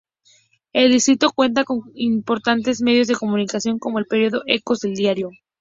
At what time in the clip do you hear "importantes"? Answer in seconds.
1.93-2.81